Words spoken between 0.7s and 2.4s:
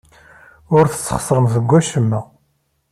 Ur tesxeṣremt deg wacemma.